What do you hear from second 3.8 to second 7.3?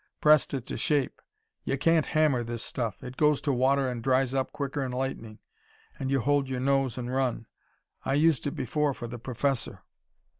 and dries up quicker'n lightning an' you hold y'nose an'